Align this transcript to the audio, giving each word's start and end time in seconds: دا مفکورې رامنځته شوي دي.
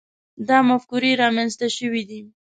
دا 0.47 0.57
مفکورې 0.69 1.11
رامنځته 1.23 1.67
شوي 1.77 2.03
دي. 2.09 2.21